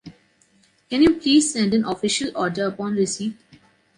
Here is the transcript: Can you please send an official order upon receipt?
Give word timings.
Can 0.89 1.03
you 1.03 1.19
please 1.19 1.53
send 1.53 1.75
an 1.75 1.85
official 1.85 2.31
order 2.35 2.65
upon 2.65 2.95
receipt? 2.95 3.35